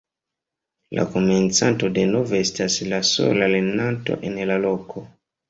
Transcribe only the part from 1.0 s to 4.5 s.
komencanto denove estas la sola lernanto en